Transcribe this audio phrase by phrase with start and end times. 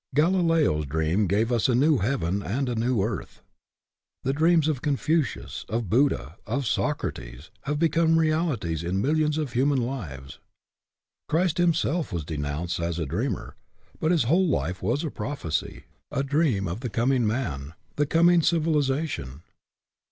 [0.15, 3.43] Galileo's dream gave us a new heaven and a new earth.
[4.23, 8.19] The dreams of Confucius, of Buddha, of Socrates, WORLD OWES TO DREAMERS 65 have become
[8.19, 10.39] realities in millions of human lives.
[11.29, 13.55] Christ Himself was denounced as a dreamer,
[13.99, 18.41] but His whole life was a prophecy, a dream of the coming man, the coming
[18.41, 19.43] civiliza tion.